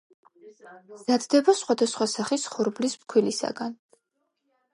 [0.93, 3.79] მზადდება სხვადასხვა სახის ხორბლის ფქვილისაგან.